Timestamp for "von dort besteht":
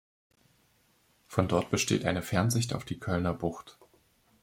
1.27-2.05